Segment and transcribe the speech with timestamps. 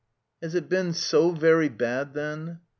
[0.41, 2.59] "Has it been so very bad then?"